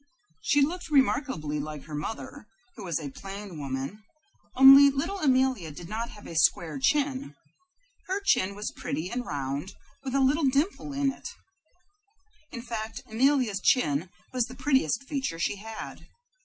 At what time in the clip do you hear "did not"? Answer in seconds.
5.69-6.09